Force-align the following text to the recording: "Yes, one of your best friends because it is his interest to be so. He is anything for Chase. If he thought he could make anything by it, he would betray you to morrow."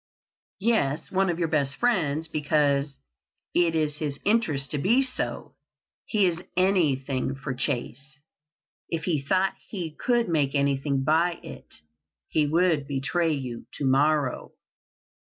"Yes, 0.59 1.11
one 1.11 1.29
of 1.29 1.37
your 1.37 1.47
best 1.47 1.75
friends 1.75 2.27
because 2.27 2.97
it 3.53 3.75
is 3.75 3.99
his 3.99 4.17
interest 4.25 4.71
to 4.71 4.79
be 4.79 5.03
so. 5.03 5.53
He 6.05 6.25
is 6.25 6.41
anything 6.57 7.35
for 7.35 7.53
Chase. 7.53 8.17
If 8.89 9.03
he 9.03 9.21
thought 9.21 9.53
he 9.69 9.91
could 9.95 10.27
make 10.27 10.55
anything 10.55 11.03
by 11.03 11.33
it, 11.43 11.71
he 12.29 12.47
would 12.47 12.87
betray 12.87 13.31
you 13.33 13.67
to 13.75 13.85
morrow." 13.85 14.53